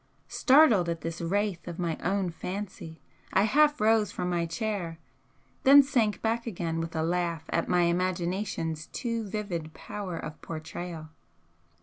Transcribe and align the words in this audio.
Startled 0.27 0.89
at 0.89 1.01
this 1.01 1.21
wraith 1.21 1.67
of 1.67 1.77
my 1.77 1.95
own 1.99 2.31
fancy, 2.31 2.99
I 3.33 3.43
half 3.43 3.79
rose 3.79 4.11
from 4.11 4.31
my 4.31 4.47
chair 4.47 4.97
then 5.61 5.83
sank 5.83 6.23
back 6.23 6.47
again 6.47 6.79
with 6.79 6.95
a 6.95 7.03
laugh 7.03 7.43
at 7.49 7.69
my 7.69 7.81
imagination's 7.83 8.87
too 8.87 9.23
vivid 9.23 9.75
power 9.75 10.17
of 10.17 10.41
portrayal. 10.41 11.09